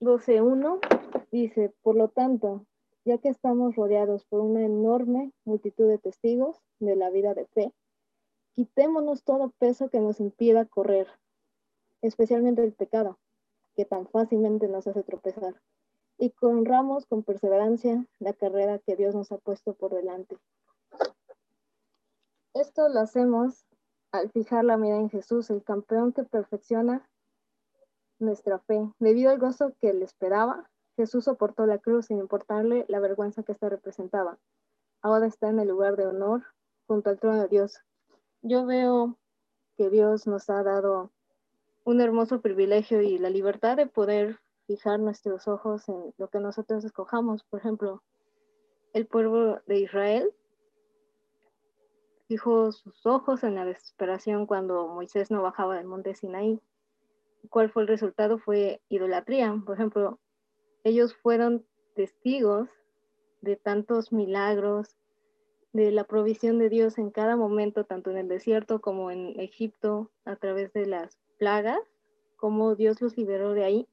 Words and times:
12.1 0.00 0.80
dice, 1.30 1.72
por 1.82 1.96
lo 1.96 2.08
tanto, 2.08 2.66
ya 3.04 3.18
que 3.18 3.28
estamos 3.28 3.76
rodeados 3.76 4.24
por 4.24 4.40
una 4.40 4.64
enorme 4.64 5.32
multitud 5.44 5.88
de 5.88 5.98
testigos 5.98 6.60
de 6.78 6.96
la 6.96 7.10
vida 7.10 7.34
de 7.34 7.46
fe, 7.46 7.72
quitémonos 8.54 9.24
todo 9.24 9.52
peso 9.58 9.88
que 9.88 10.00
nos 10.00 10.20
impida 10.20 10.64
correr, 10.64 11.08
especialmente 12.02 12.62
el 12.64 12.72
pecado, 12.72 13.18
que 13.76 13.84
tan 13.84 14.06
fácilmente 14.06 14.68
nos 14.68 14.86
hace 14.86 15.02
tropezar, 15.02 15.60
y 16.18 16.30
corramos 16.30 17.06
con 17.06 17.22
perseverancia 17.22 18.06
la 18.20 18.32
carrera 18.32 18.78
que 18.78 18.96
Dios 18.96 19.14
nos 19.14 19.32
ha 19.32 19.38
puesto 19.38 19.74
por 19.74 19.94
delante. 19.94 20.36
Esto 22.54 22.88
lo 22.88 23.00
hacemos 23.00 23.66
al 24.12 24.30
fijar 24.30 24.64
la 24.64 24.76
mirada 24.76 25.00
en 25.00 25.10
Jesús, 25.10 25.50
el 25.50 25.64
campeón 25.64 26.12
que 26.12 26.22
perfecciona 26.22 27.08
nuestra 28.18 28.58
fe. 28.60 28.80
Debido 28.98 29.30
al 29.30 29.38
gozo 29.38 29.74
que 29.80 29.92
le 29.92 30.04
esperaba, 30.04 30.70
Jesús 30.96 31.24
soportó 31.24 31.66
la 31.66 31.78
cruz 31.78 32.06
sin 32.06 32.18
importarle 32.18 32.84
la 32.88 33.00
vergüenza 33.00 33.42
que 33.42 33.52
ésta 33.52 33.68
representaba. 33.68 34.38
Ahora 35.02 35.26
está 35.26 35.48
en 35.48 35.58
el 35.58 35.68
lugar 35.68 35.96
de 35.96 36.06
honor 36.06 36.44
junto 36.86 37.10
al 37.10 37.18
trono 37.18 37.42
de 37.42 37.48
Dios. 37.48 37.80
Yo 38.42 38.64
veo 38.66 39.18
que 39.76 39.90
Dios 39.90 40.26
nos 40.26 40.48
ha 40.50 40.62
dado 40.62 41.10
un 41.84 42.00
hermoso 42.00 42.40
privilegio 42.40 43.02
y 43.02 43.18
la 43.18 43.30
libertad 43.30 43.76
de 43.76 43.86
poder 43.86 44.40
fijar 44.66 45.00
nuestros 45.00 45.48
ojos 45.48 45.88
en 45.88 46.14
lo 46.16 46.28
que 46.28 46.40
nosotros 46.40 46.84
escojamos. 46.84 47.44
Por 47.44 47.60
ejemplo, 47.60 48.02
el 48.92 49.06
pueblo 49.06 49.60
de 49.66 49.80
Israel 49.80 50.30
fijó 52.28 52.72
sus 52.72 53.04
ojos 53.04 53.44
en 53.44 53.54
la 53.54 53.64
desesperación 53.64 54.46
cuando 54.46 54.88
Moisés 54.88 55.30
no 55.30 55.42
bajaba 55.42 55.76
del 55.76 55.86
monte 55.86 56.14
Sinaí. 56.14 56.60
¿Cuál 57.50 57.70
fue 57.70 57.82
el 57.82 57.88
resultado? 57.88 58.38
Fue 58.38 58.80
idolatría. 58.88 59.54
Por 59.64 59.74
ejemplo, 59.74 60.20
ellos 60.82 61.14
fueron 61.14 61.66
testigos 61.94 62.68
de 63.40 63.56
tantos 63.56 64.12
milagros, 64.12 64.96
de 65.72 65.90
la 65.90 66.04
provisión 66.04 66.58
de 66.58 66.68
Dios 66.68 66.98
en 66.98 67.10
cada 67.10 67.36
momento, 67.36 67.84
tanto 67.84 68.10
en 68.10 68.16
el 68.16 68.28
desierto 68.28 68.80
como 68.80 69.10
en 69.10 69.38
Egipto, 69.40 70.10
a 70.24 70.36
través 70.36 70.72
de 70.72 70.86
las 70.86 71.18
plagas, 71.38 71.80
como 72.36 72.76
Dios 72.76 73.02
los 73.02 73.16
liberó 73.16 73.52
de 73.52 73.64
ahí, 73.64 73.88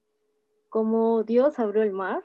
como 0.69 1.23
Dios 1.23 1.57
abrió 1.57 1.81
el 1.81 1.91
mar, 1.91 2.23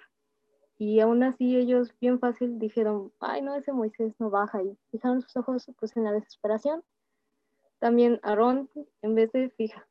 y 0.79 1.01
aún 1.01 1.23
así 1.23 1.57
ellos 1.57 1.95
bien 2.01 2.21
fácil 2.21 2.59
dijeron, 2.59 3.13
ay 3.19 3.41
no, 3.41 3.55
ese 3.55 3.73
Moisés 3.73 4.15
no 4.19 4.29
baja, 4.29 4.63
y 4.63 4.77
fijaron 4.91 5.23
sus 5.23 5.35
ojos 5.39 5.67
pues 5.81 5.97
en 5.97 6.05
la 6.05 6.13
desesperación. 6.13 6.85
También 7.79 8.21
Aarón, 8.23 8.69
en 9.01 9.15
vez 9.15 9.33
de 9.33 9.49
fijar 9.51 9.87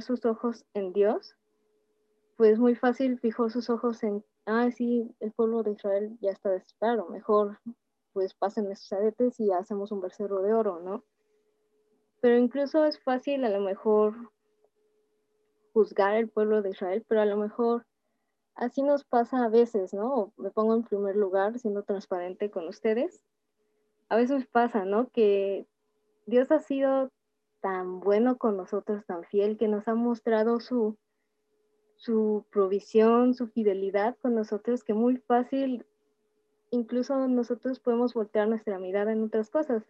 sus 0.00 0.24
ojos 0.24 0.64
en 0.74 0.92
Dios, 0.92 1.36
pues 2.36 2.58
muy 2.58 2.74
fácil 2.74 3.18
fijó 3.18 3.48
sus 3.48 3.70
ojos 3.70 4.02
en, 4.02 4.24
ah, 4.46 4.70
sí, 4.70 5.14
el 5.20 5.32
pueblo 5.32 5.62
de 5.62 5.72
Israel 5.72 6.16
ya 6.20 6.30
está 6.30 6.50
desesperado, 6.50 7.08
mejor 7.08 7.58
pues 8.12 8.34
pasen 8.34 8.70
esos 8.70 8.92
aretes 8.92 9.40
y 9.40 9.50
hacemos 9.50 9.90
un 9.90 10.00
becerro 10.00 10.40
de 10.42 10.54
oro, 10.54 10.80
¿no? 10.80 11.04
Pero 12.20 12.38
incluso 12.38 12.84
es 12.84 13.02
fácil 13.02 13.44
a 13.44 13.50
lo 13.50 13.60
mejor 13.60 14.14
juzgar 15.72 16.14
el 16.14 16.28
pueblo 16.28 16.62
de 16.62 16.70
Israel, 16.70 17.04
pero 17.08 17.20
a 17.20 17.26
lo 17.26 17.36
mejor 17.36 17.84
así 18.54 18.82
nos 18.82 19.04
pasa 19.04 19.44
a 19.44 19.48
veces, 19.48 19.92
¿no? 19.92 20.32
Me 20.36 20.50
pongo 20.50 20.74
en 20.74 20.84
primer 20.84 21.16
lugar 21.16 21.58
siendo 21.58 21.82
transparente 21.82 22.50
con 22.50 22.68
ustedes. 22.68 23.20
A 24.08 24.16
veces 24.16 24.46
pasa, 24.46 24.84
¿no? 24.84 25.08
Que 25.10 25.66
Dios 26.26 26.50
ha 26.52 26.60
sido 26.60 27.10
tan 27.64 28.00
bueno 28.00 28.36
con 28.36 28.58
nosotros, 28.58 29.06
tan 29.06 29.24
fiel, 29.24 29.56
que 29.56 29.68
nos 29.68 29.88
ha 29.88 29.94
mostrado 29.94 30.60
su, 30.60 30.98
su 31.96 32.44
provisión, 32.52 33.32
su 33.32 33.46
fidelidad 33.46 34.18
con 34.20 34.34
nosotros, 34.34 34.84
que 34.84 34.92
muy 34.92 35.16
fácil, 35.16 35.86
incluso 36.70 37.26
nosotros 37.26 37.80
podemos 37.80 38.12
voltear 38.12 38.48
nuestra 38.48 38.78
mirada 38.78 39.12
en 39.12 39.22
otras 39.22 39.48
cosas. 39.48 39.82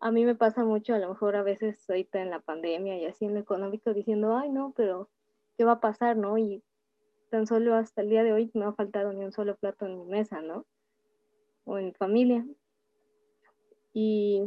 A 0.00 0.10
mí 0.10 0.24
me 0.24 0.34
pasa 0.34 0.64
mucho, 0.64 0.96
a 0.96 0.98
lo 0.98 1.10
mejor 1.10 1.36
a 1.36 1.44
veces 1.44 1.88
ahorita 1.88 2.20
en 2.20 2.30
la 2.30 2.40
pandemia 2.40 2.98
y 2.98 3.04
así 3.04 3.24
en 3.24 3.34
lo 3.34 3.40
económico, 3.40 3.94
diciendo, 3.94 4.36
ay, 4.36 4.50
no, 4.50 4.74
pero 4.76 5.08
¿qué 5.56 5.64
va 5.64 5.74
a 5.74 5.80
pasar, 5.80 6.16
no? 6.16 6.36
Y 6.38 6.64
tan 7.30 7.46
solo 7.46 7.76
hasta 7.76 8.02
el 8.02 8.08
día 8.08 8.24
de 8.24 8.32
hoy 8.32 8.50
no 8.52 8.66
ha 8.66 8.74
faltado 8.74 9.12
ni 9.12 9.24
un 9.24 9.30
solo 9.30 9.54
plato 9.54 9.86
en 9.86 9.96
mi 9.96 10.06
mesa, 10.06 10.42
¿no? 10.42 10.66
O 11.62 11.78
en 11.78 11.94
familia. 11.94 12.44
Y 13.92 14.42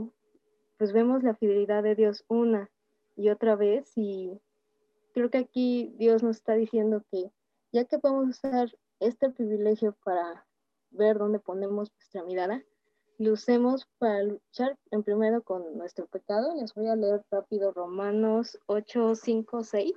pues 0.79 0.93
vemos 0.93 1.23
la 1.23 1.35
fidelidad 1.35 1.83
de 1.83 1.93
Dios 1.93 2.23
una 2.29 2.71
y 3.17 3.29
otra 3.29 3.57
vez 3.57 3.91
y 3.97 4.39
creo 5.13 5.29
que 5.29 5.39
aquí 5.39 5.93
Dios 5.97 6.23
nos 6.23 6.37
está 6.37 6.53
diciendo 6.53 7.03
que 7.11 7.29
ya 7.73 7.83
que 7.83 7.99
podemos 7.99 8.29
usar 8.29 8.73
este 9.01 9.29
privilegio 9.29 9.97
para 10.05 10.47
ver 10.89 11.17
dónde 11.17 11.39
ponemos 11.39 11.91
nuestra 11.91 12.23
mirada, 12.23 12.63
lo 13.17 13.33
usemos 13.33 13.89
para 13.97 14.23
luchar 14.23 14.79
en 14.91 15.03
primero 15.03 15.43
con 15.43 15.77
nuestro 15.77 16.07
pecado. 16.07 16.55
Les 16.55 16.73
voy 16.73 16.87
a 16.87 16.95
leer 16.95 17.25
rápido 17.29 17.73
Romanos 17.73 18.57
8, 18.67 19.15
5, 19.15 19.63
6. 19.65 19.95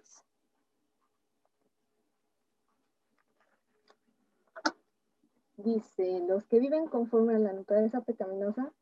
Dice, 5.58 6.24
los 6.26 6.44
que 6.46 6.58
viven 6.58 6.88
conforme 6.88 7.36
a 7.36 7.38
la 7.38 7.52
naturaleza 7.52 8.00
pecaminosa, 8.00 8.72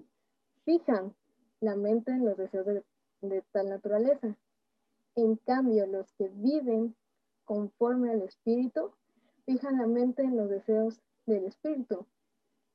fijan 0.64 1.14
la 1.60 1.76
mente 1.76 2.10
en 2.10 2.25
los 2.25 2.37
deseos 2.37 2.66
de, 3.21 3.43
tal 3.53 3.69
naturaleza 3.69 4.37
en 5.16 5.37
cambio, 5.37 5.87
los 5.87 6.12
que 6.12 6.28
viven 6.28 6.94
conforme 7.44 8.10
al 8.10 8.22
Espíritu 8.22 8.93
fijan 9.44 9.78
la 9.78 9.87
mente 9.87 10.22
en 10.22 10.37
los 10.37 10.48
deseos 10.48 11.00
del 11.26 11.44
Espíritu. 11.47 12.06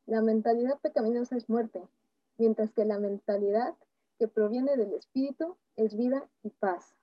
La 0.06 0.22
mentalidad 0.22 0.80
pecaminosa 0.80 1.38
es 1.38 1.50
muerte, 1.50 1.82
mientras 2.38 2.72
que 2.74 2.86
la 2.86 3.00
mentalidad 3.00 3.76
que 4.20 4.28
proviene 4.28 4.76
del 4.76 4.94
Espíritu 4.94 5.56
es 5.76 5.96
vida 5.96 6.28
y 6.44 6.50
paz. 6.50 6.94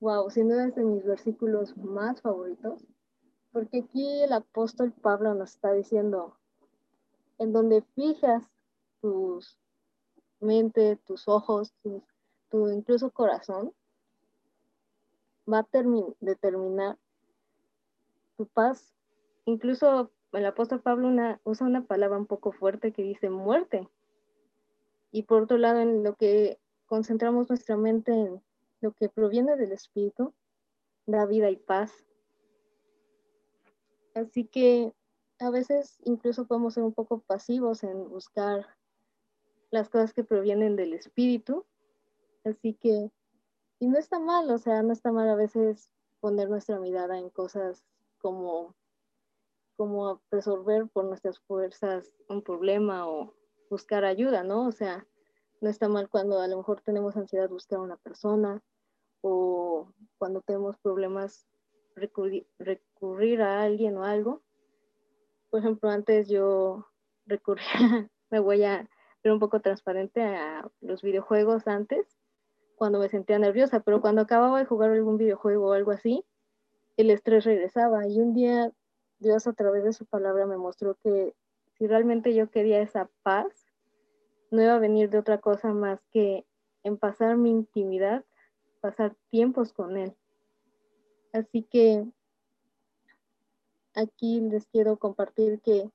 Wow, 0.00 0.30
sin 0.30 0.48
duda 0.48 0.68
es 0.68 0.74
de 0.76 0.84
mis 0.84 1.04
versículos 1.04 1.76
más 1.76 2.20
favoritos, 2.20 2.86
porque 3.50 3.80
aquí 3.80 4.22
el 4.22 4.32
apóstol 4.32 4.92
Pablo 4.92 5.34
nos 5.34 5.54
está 5.54 5.72
diciendo, 5.72 6.36
en 7.38 7.52
donde 7.52 7.82
fijas 7.94 8.44
tus 9.00 9.58
mente, 10.40 10.96
tus 11.04 11.28
ojos, 11.28 11.74
tu, 11.82 12.68
incluso 12.68 13.10
corazón, 13.10 13.72
va 15.50 15.60
a 15.60 15.68
determinar 16.20 16.98
tu 18.36 18.46
paz. 18.46 18.94
Incluso 19.44 20.10
el 20.32 20.46
apóstol 20.46 20.82
Pablo 20.82 21.08
usa 21.44 21.66
una 21.66 21.86
palabra 21.86 22.18
un 22.18 22.26
poco 22.26 22.52
fuerte 22.52 22.92
que 22.92 23.02
dice 23.02 23.30
muerte. 23.30 23.88
Y 25.10 25.22
por 25.22 25.42
otro 25.42 25.56
lado, 25.56 25.80
en 25.80 26.04
lo 26.04 26.16
que 26.16 26.60
concentramos 26.86 27.48
nuestra 27.48 27.76
mente 27.76 28.12
en 28.12 28.42
lo 28.80 28.92
que 28.92 29.08
proviene 29.08 29.56
del 29.56 29.72
Espíritu, 29.72 30.34
da 31.06 31.24
vida 31.24 31.50
y 31.50 31.56
paz. 31.56 31.92
Así 34.14 34.44
que 34.44 34.92
a 35.40 35.50
veces 35.50 35.98
incluso 36.04 36.46
podemos 36.46 36.74
ser 36.74 36.82
un 36.82 36.92
poco 36.92 37.20
pasivos 37.20 37.84
en 37.84 38.08
buscar 38.08 38.66
las 39.70 39.88
cosas 39.88 40.12
que 40.12 40.24
provienen 40.24 40.76
del 40.76 40.94
espíritu. 40.94 41.64
Así 42.44 42.74
que, 42.74 43.10
y 43.78 43.86
no 43.86 43.98
está 43.98 44.18
mal, 44.18 44.50
o 44.50 44.58
sea, 44.58 44.82
no 44.82 44.92
está 44.92 45.12
mal 45.12 45.28
a 45.28 45.36
veces 45.36 45.92
poner 46.20 46.48
nuestra 46.48 46.80
mirada 46.80 47.18
en 47.18 47.30
cosas 47.30 47.84
como, 48.18 48.74
como 49.76 50.20
resolver 50.30 50.88
por 50.88 51.04
nuestras 51.04 51.38
fuerzas 51.40 52.12
un 52.28 52.42
problema 52.42 53.08
o 53.08 53.34
buscar 53.70 54.04
ayuda, 54.04 54.42
¿no? 54.42 54.66
O 54.66 54.72
sea, 54.72 55.06
no 55.60 55.68
está 55.68 55.88
mal 55.88 56.08
cuando 56.08 56.40
a 56.40 56.48
lo 56.48 56.56
mejor 56.56 56.80
tenemos 56.80 57.16
ansiedad 57.16 57.48
buscar 57.48 57.78
a 57.78 57.82
una 57.82 57.96
persona 57.96 58.62
o 59.20 59.92
cuando 60.16 60.40
tenemos 60.40 60.76
problemas 60.78 61.46
recurrir, 61.94 62.48
recurrir 62.58 63.42
a 63.42 63.62
alguien 63.62 63.96
o 63.96 64.04
algo. 64.04 64.42
Por 65.50 65.60
ejemplo, 65.60 65.90
antes 65.90 66.28
yo 66.28 66.86
recurría, 67.26 67.64
me 68.30 68.40
voy 68.40 68.64
a 68.64 68.88
era 69.22 69.34
un 69.34 69.40
poco 69.40 69.60
transparente 69.60 70.22
a 70.22 70.70
los 70.80 71.02
videojuegos 71.02 71.66
antes, 71.66 72.06
cuando 72.76 73.00
me 73.00 73.08
sentía 73.08 73.38
nerviosa, 73.38 73.80
pero 73.80 74.00
cuando 74.00 74.22
acababa 74.22 74.58
de 74.58 74.64
jugar 74.64 74.90
algún 74.90 75.18
videojuego 75.18 75.68
o 75.68 75.72
algo 75.72 75.90
así, 75.90 76.24
el 76.96 77.10
estrés 77.10 77.44
regresaba. 77.44 78.06
Y 78.06 78.20
un 78.20 78.34
día 78.34 78.72
Dios 79.18 79.46
a 79.46 79.52
través 79.52 79.84
de 79.84 79.92
su 79.92 80.06
palabra 80.06 80.46
me 80.46 80.56
mostró 80.56 80.96
que 81.02 81.34
si 81.76 81.86
realmente 81.86 82.34
yo 82.34 82.50
quería 82.50 82.80
esa 82.80 83.10
paz, 83.22 83.66
no 84.50 84.62
iba 84.62 84.74
a 84.74 84.78
venir 84.78 85.10
de 85.10 85.18
otra 85.18 85.38
cosa 85.38 85.72
más 85.72 86.00
que 86.12 86.46
en 86.84 86.96
pasar 86.96 87.36
mi 87.36 87.50
intimidad, 87.50 88.24
pasar 88.80 89.16
tiempos 89.30 89.72
con 89.72 89.96
Él. 89.96 90.14
Así 91.32 91.64
que 91.64 92.06
aquí 93.98 94.40
les 94.40 94.66
quiero 94.66 94.98
compartir 94.98 95.60
que 95.60 95.90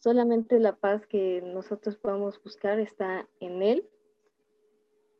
Solamente 0.00 0.58
la 0.58 0.76
paz 0.76 1.06
que 1.06 1.42
nosotros 1.42 1.96
podamos 1.96 2.42
buscar 2.42 2.80
está 2.80 3.28
en 3.38 3.62
Él. 3.62 3.86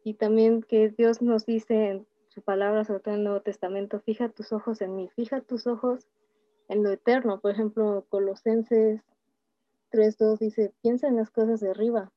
Y 0.05 0.14
también 0.14 0.62
que 0.62 0.88
Dios 0.88 1.20
nos 1.20 1.44
dice 1.44 1.88
en 1.88 2.06
su 2.28 2.40
palabra, 2.40 2.84
sobre 2.84 3.00
todo 3.00 3.12
en 3.12 3.20
el 3.20 3.25
Nuevo 3.25 3.43
Testamento, 3.43 4.00
fija 4.00 4.31
tus 4.31 4.55
ojos 4.55 4.81
en 4.81 4.96
mí, 4.96 5.11
fija 5.11 5.43
tus 5.43 5.67
ojos 5.67 6.08
en 6.69 6.82
lo 6.82 6.90
eterno. 6.90 7.43
Por 7.43 7.50
ejemplo, 7.50 8.06
Colosenses 8.08 9.02
3.2 9.93 10.38
dice, 10.38 10.72
piensa 10.81 11.08
en 11.08 11.17
las 11.17 11.31
cosas 11.31 11.61
de 11.61 11.72
arriba. 11.72 12.11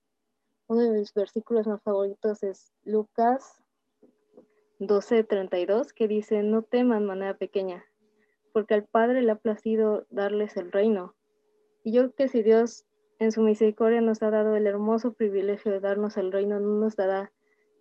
Uno 0.68 0.84
de 0.84 0.92
mis 0.92 1.14
versículos 1.14 1.68
más 1.68 1.82
favoritos 1.84 2.44
es 2.44 2.72
Lucas 2.86 3.62
12.32, 4.80 5.92
que 5.92 6.08
dice, 6.08 6.44
no 6.44 6.62
teman 6.62 7.06
manera 7.06 7.38
pequeña, 7.38 7.84
porque 8.54 8.76
al 8.76 8.86
Padre 8.86 9.22
le 9.22 9.32
ha 9.32 9.36
placido 9.36 10.06
darles 10.10 10.56
el 10.56 10.72
reino. 10.72 11.16
Y 11.84 11.92
yo 11.92 12.04
creo 12.04 12.16
que 12.16 12.28
si 12.30 12.44
Dios 12.44 12.86
en 13.20 13.32
su 13.32 13.42
misericordia 13.42 14.00
nos 14.00 14.22
ha 14.24 14.30
dado 14.30 14.56
el 14.56 14.68
hermoso 14.68 15.14
privilegio 15.14 15.72
de 15.72 15.80
darnos 15.80 16.16
el 16.18 16.32
reino, 16.32 16.60
no 16.60 16.80
nos 16.80 16.96
dará 16.96 17.32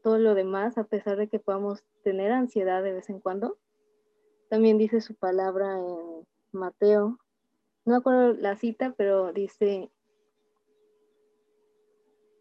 todo 0.03 0.19
lo 0.19 0.35
demás, 0.35 0.79
a 0.79 0.85
pesar 0.85 1.17
de 1.17 1.29
que 1.29 1.39
podamos 1.39 1.85
tener 2.03 2.33
ansiedad 2.33 2.83
de 2.83 2.93
vez 2.93 3.09
en 3.11 3.21
cuando. 3.21 3.59
También 4.51 4.79
dice 4.79 5.01
su 5.01 5.15
palabra 5.15 5.79
en 5.79 6.27
Mateo, 6.51 7.19
no 7.85 7.97
acuerdo 7.97 8.35
la 8.35 8.57
cita, 8.57 8.95
pero 8.97 9.33
dice, 9.33 9.91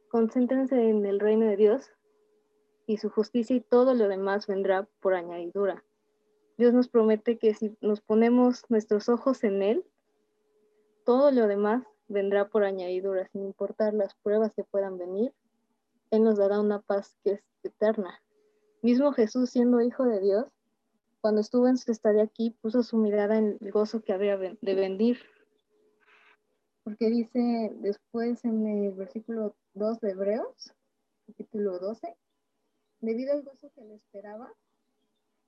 concéntrense 0.10 0.90
en 0.90 1.06
el 1.06 1.20
reino 1.20 1.46
de 1.46 1.58
Dios 1.58 1.92
y 2.86 2.98
su 2.98 3.10
justicia 3.10 3.56
y 3.56 3.62
todo 3.62 3.94
lo 3.94 4.08
demás 4.08 4.48
vendrá 4.48 4.88
por 5.00 5.14
añadidura. 5.14 5.84
Dios 6.62 6.76
nos 6.76 6.90
promete 6.90 7.40
que 7.40 7.56
si 7.56 7.76
nos 7.82 8.02
ponemos 8.02 8.70
nuestros 8.70 9.10
ojos 9.10 9.44
en 9.44 9.64
Él, 9.64 9.84
todo 11.04 11.32
lo 11.32 11.48
demás 11.48 11.84
vendrá 12.08 12.50
por 12.50 12.64
añadidura, 12.64 13.28
sin 13.30 13.46
importar 13.46 13.96
las 13.96 14.14
pruebas 14.14 14.54
que 14.54 14.64
puedan 14.64 15.00
venir. 15.00 15.34
Él 16.12 16.24
nos 16.24 16.38
dará 16.38 16.60
una 16.60 16.80
paz 16.80 17.18
que 17.24 17.32
es 17.32 17.44
eterna. 17.64 18.22
Mismo 18.84 19.12
Jesús, 19.12 19.50
siendo 19.50 19.82
hijo 19.82 20.06
de 20.06 20.20
Dios, 20.20 20.54
cuando 21.20 21.42
estuvo 21.42 21.68
en 21.68 21.78
su 21.78 21.92
estadía 21.92 22.22
aquí, 22.22 22.56
puso 22.62 22.84
su 22.84 22.96
mirada 22.98 23.40
en 23.40 23.58
el 23.60 23.72
gozo 23.72 24.04
que 24.04 24.14
habría 24.14 24.38
de 24.38 24.76
venir. 24.76 25.18
Porque 26.84 27.10
dice 27.10 27.72
después 27.78 28.46
en 28.46 28.68
el 28.68 28.92
versículo 28.92 29.56
2 29.74 30.00
de 30.00 30.12
Hebreos, 30.12 30.76
capítulo 31.26 31.80
12, 31.80 32.16
debido 33.00 33.34
al 33.34 33.42
gozo 33.42 33.72
que 33.74 33.84
le 33.84 33.96
esperaba, 33.96 34.54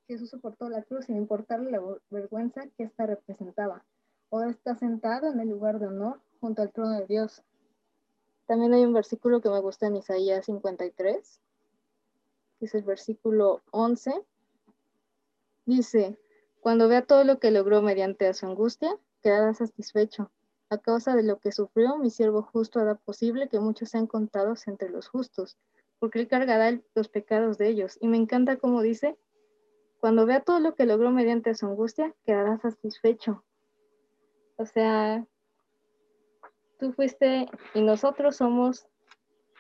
Jesús 0.08 0.30
soportó 0.30 0.70
la 0.70 0.84
cruz 0.84 1.06
sin 1.06 1.16
importarle 1.16 1.72
la 1.72 1.82
vergüenza 2.10 2.68
que 2.78 2.84
ésta 2.84 3.06
representaba. 3.06 3.86
Ahora 4.32 4.50
está 4.50 4.76
sentado 4.76 5.32
en 5.32 5.40
el 5.40 5.50
lugar 5.50 5.80
de 5.80 5.88
honor 5.88 6.20
junto 6.42 6.62
al 6.62 6.72
trono 6.72 7.00
de 7.00 7.06
Dios. 7.06 7.44
También 8.46 8.74
hay 8.74 8.84
un 8.84 8.94
versículo 8.94 9.42
que 9.42 9.50
me 9.50 9.62
gusta 9.62 9.88
en 9.88 9.96
Isaías 9.96 10.46
53, 10.46 11.40
que 12.60 12.66
es 12.66 12.76
el 12.76 12.84
versículo 12.84 13.62
11. 13.72 14.14
Dice, 15.66 16.20
cuando 16.60 16.90
vea 16.90 17.06
todo 17.06 17.24
lo 17.24 17.40
que 17.40 17.52
logró 17.52 17.82
mediante 17.82 18.34
su 18.34 18.46
angustia, 18.46 18.98
quedará 19.22 19.54
satisfecho. 19.54 20.32
A 20.70 20.78
causa 20.78 21.16
de 21.16 21.24
lo 21.24 21.40
que 21.40 21.52
sufrió, 21.52 21.98
mi 21.98 22.10
siervo 22.10 22.42
justo 22.42 22.80
hará 22.80 22.96
posible 22.96 23.48
que 23.48 23.60
muchos 23.60 23.90
sean 23.90 24.08
contados 24.08 24.68
entre 24.68 24.90
los 24.90 25.08
justos, 25.08 25.58
porque 26.00 26.20
él 26.20 26.28
cargará 26.28 26.82
los 26.96 27.08
pecados 27.08 27.58
de 27.58 27.70
ellos. 27.70 27.98
Y 28.02 28.08
me 28.08 28.18
encanta 28.18 28.58
como 28.58 28.82
dice, 28.82 29.18
cuando 30.04 30.26
vea 30.26 30.42
todo 30.42 30.60
lo 30.60 30.76
que 30.76 30.86
logró 30.86 31.12
mediante 31.12 31.56
su 31.56 31.66
angustia, 31.66 32.14
quedará 32.26 32.58
satisfecho. 32.58 33.42
O 34.58 34.66
sea, 34.66 35.26
tú 36.78 36.92
fuiste 36.92 37.48
y 37.74 37.82
nosotros 37.82 38.36
somos, 38.36 38.86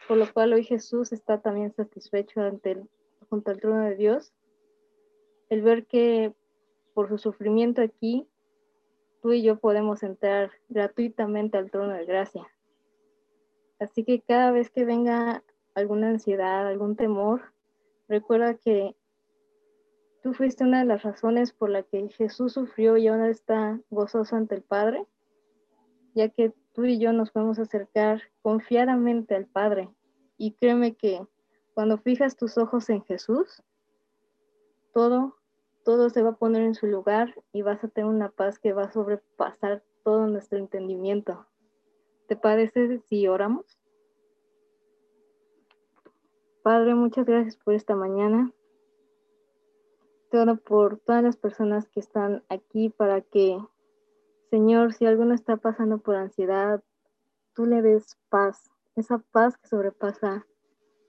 por 0.06 0.18
lo 0.18 0.34
cual 0.34 0.51
hoy 0.51 0.66
Jesús 0.66 1.13
está 1.13 1.40
también 1.40 1.72
satisfecho 1.72 2.42
ante 2.42 2.84
junto 3.30 3.51
al 3.51 3.62
trono 3.62 3.86
de 3.86 3.95
Dios. 3.95 4.34
El 5.48 5.62
ver 5.62 5.86
que 5.86 6.34
por 6.94 7.07
su 7.07 7.18
sufrimiento 7.18 7.81
aquí, 7.81 8.28
tú 9.22 9.31
y 9.31 9.44
yo 9.44 9.60
podemos 9.60 10.04
entrar 10.04 10.51
gratuitamente 10.68 11.57
al 11.57 11.72
trono 11.72 11.94
de 11.94 12.04
gracia. 12.06 12.45
Así 13.80 14.04
que 14.04 14.19
cada 14.19 14.51
vez 14.51 14.69
que 14.69 14.84
venga 14.84 15.42
alguna 15.74 16.10
ansiedad, 16.10 16.68
algún 16.68 16.98
temor, 16.98 17.54
recuerda 18.10 18.56
que 18.56 18.98
tú 20.23 20.33
fuiste 20.33 20.63
una 20.63 20.79
de 20.79 20.85
las 20.85 21.03
razones 21.03 21.51
por 21.51 21.69
la 21.69 21.83
que 21.83 22.07
Jesús 22.07 22.53
sufrió 22.53 22.95
y 22.95 23.07
ahora 23.07 23.29
está 23.29 23.79
gozoso 23.89 24.37
ante 24.37 24.55
el 24.55 24.63
Padre, 24.63 25.05
ya 26.15 26.29
que 26.29 26.53
tú 26.73 26.85
y 26.85 26.97
yo 26.97 27.11
nos 27.11 27.31
podemos 27.31 27.59
acercar 27.59 28.21
confiadamente 28.41 29.35
al 29.35 29.45
Padre. 29.45 29.89
Y 30.37 30.53
créeme 30.53 30.95
que 30.95 31.27
cuando 31.73 31.97
fijas 31.97 32.37
tus 32.37 32.57
ojos 32.57 32.89
en 32.89 33.03
Jesús, 33.03 33.61
todo, 34.93 35.35
todo 35.83 36.09
se 36.09 36.23
va 36.23 36.31
a 36.31 36.37
poner 36.37 36.63
en 36.63 36.75
su 36.75 36.87
lugar 36.87 37.35
y 37.51 37.61
vas 37.61 37.83
a 37.83 37.89
tener 37.89 38.09
una 38.09 38.29
paz 38.29 38.59
que 38.59 38.71
va 38.71 38.83
a 38.83 38.93
sobrepasar 38.93 39.83
todo 40.05 40.27
nuestro 40.27 40.57
entendimiento. 40.57 41.45
¿Te 42.29 42.37
parece 42.37 42.99
si 43.09 43.27
oramos? 43.27 43.65
Padre, 46.63 46.95
muchas 46.95 47.25
gracias 47.25 47.57
por 47.57 47.73
esta 47.73 47.95
mañana. 47.95 48.53
Oro 50.39 50.57
por 50.57 51.00
todas 51.00 51.24
las 51.24 51.38
personas 51.38 51.88
que 51.89 52.00
están 52.00 52.44
aquí 52.50 52.89
para 52.89 53.21
que 53.21 53.57
Señor, 54.53 54.94
si 54.94 55.07
alguno 55.07 55.33
está 55.33 55.57
pasando 55.57 55.97
por 55.97 56.15
ansiedad, 56.15 56.83
tú 57.56 57.65
le 57.65 57.81
des 57.81 58.19
paz, 58.30 58.69
esa 58.95 59.18
paz 59.31 59.57
que 59.57 59.68
sobrepasa 59.68 60.45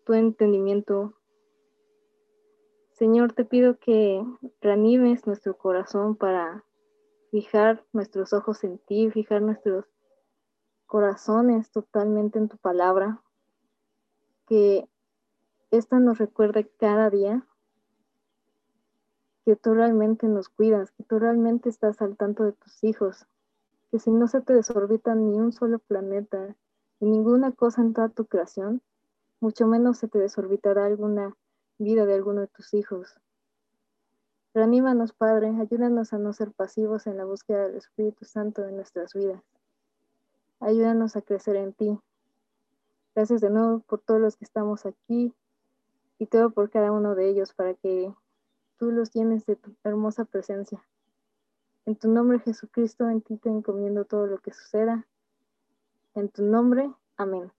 tu 0.06 0.14
entendimiento. 0.14 1.12
Señor, 2.92 3.34
te 3.34 3.44
pido 3.44 3.78
que 3.78 4.24
reanimes 4.62 5.26
nuestro 5.26 5.58
corazón 5.58 6.16
para 6.16 6.64
fijar 7.30 7.84
nuestros 7.92 8.32
ojos 8.32 8.64
en 8.64 8.78
ti, 8.78 9.10
fijar 9.10 9.42
nuestros 9.42 9.84
corazones 10.86 11.70
totalmente 11.70 12.38
en 12.38 12.48
tu 12.48 12.56
palabra, 12.56 13.22
que 14.46 14.88
esta 15.70 16.00
nos 16.00 16.16
recuerde 16.16 16.66
cada 16.78 17.10
día 17.10 17.46
que 19.44 19.56
tú 19.56 19.74
realmente 19.74 20.26
nos 20.26 20.48
cuidas, 20.48 20.90
que 20.92 21.02
tú 21.04 21.18
realmente 21.18 21.68
estás 21.68 22.00
al 22.00 22.16
tanto 22.16 22.44
de 22.44 22.52
tus 22.52 22.82
hijos, 22.82 23.26
que 23.90 23.98
si 23.98 24.10
no 24.10 24.26
se 24.26 24.40
te 24.40 24.54
desorbita 24.54 25.14
ni 25.14 25.38
un 25.38 25.52
solo 25.52 25.78
planeta, 25.78 26.56
ni 27.00 27.10
ninguna 27.10 27.52
cosa 27.52 27.82
en 27.82 27.92
toda 27.92 28.08
tu 28.08 28.24
creación, 28.26 28.82
mucho 29.40 29.66
menos 29.66 29.98
se 29.98 30.08
te 30.08 30.18
desorbitará 30.18 30.86
alguna 30.86 31.36
vida 31.78 32.06
de 32.06 32.14
alguno 32.14 32.40
de 32.40 32.46
tus 32.46 32.72
hijos. 32.72 33.20
Reanímanos, 34.54 35.12
Padre, 35.12 35.48
ayúdanos 35.60 36.12
a 36.12 36.18
no 36.18 36.32
ser 36.32 36.52
pasivos 36.52 37.06
en 37.06 37.16
la 37.16 37.24
búsqueda 37.24 37.66
del 37.66 37.76
Espíritu 37.76 38.24
Santo 38.24 38.62
de 38.62 38.72
nuestras 38.72 39.12
vidas. 39.12 39.42
Ayúdanos 40.60 41.16
a 41.16 41.22
crecer 41.22 41.56
en 41.56 41.72
ti. 41.72 41.98
Gracias 43.14 43.40
de 43.40 43.50
nuevo 43.50 43.80
por 43.80 44.00
todos 44.00 44.20
los 44.20 44.36
que 44.36 44.44
estamos 44.44 44.86
aquí 44.86 45.34
y 46.18 46.26
todo 46.26 46.50
por 46.50 46.70
cada 46.70 46.92
uno 46.92 47.14
de 47.14 47.28
ellos 47.28 47.52
para 47.52 47.74
que 47.74 48.14
tú 48.78 48.90
los 48.90 49.10
tienes 49.10 49.46
de 49.46 49.56
tu 49.56 49.74
hermosa 49.84 50.24
presencia. 50.24 50.84
En 51.86 51.96
tu 51.96 52.08
nombre, 52.08 52.40
Jesucristo, 52.40 53.08
en 53.08 53.20
ti 53.20 53.36
te 53.36 53.48
encomiendo 53.48 54.04
todo 54.04 54.26
lo 54.26 54.38
que 54.38 54.52
suceda. 54.52 55.06
En 56.14 56.28
tu 56.28 56.42
nombre, 56.42 56.90
amén. 57.16 57.52